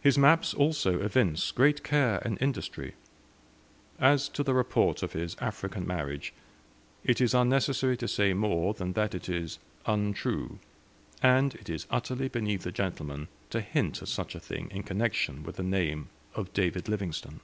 His 0.00 0.16
maps 0.16 0.54
also 0.54 1.02
evince 1.02 1.50
great 1.50 1.84
care 1.84 2.22
and 2.24 2.40
industry. 2.40 2.94
As 3.98 4.26
to 4.30 4.42
the 4.42 4.54
report 4.54 5.02
of 5.02 5.12
his 5.12 5.36
African 5.38 5.86
marriage, 5.86 6.32
it 7.04 7.20
is 7.20 7.34
unnecessary 7.34 7.94
to 7.98 8.08
say 8.08 8.32
more 8.32 8.72
than 8.72 8.94
that 8.94 9.14
it 9.14 9.28
is 9.28 9.58
untrue, 9.84 10.60
and 11.22 11.56
it 11.56 11.68
is 11.68 11.86
utterly 11.90 12.28
beneath 12.28 12.64
a 12.64 12.72
gentleman 12.72 13.28
to 13.50 13.60
hint 13.60 14.00
at 14.00 14.08
such 14.08 14.34
a 14.34 14.40
thing 14.40 14.70
in 14.70 14.82
connection 14.82 15.42
with 15.42 15.56
the 15.56 15.62
name 15.62 16.08
of 16.34 16.50
David 16.54 16.88
Livingstone. 16.88 17.40